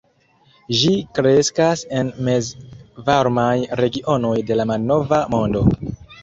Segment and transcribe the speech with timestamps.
[0.77, 3.53] Ĝi kreskas en mezvarmaj
[3.83, 5.63] regionoj de la malnova mondo.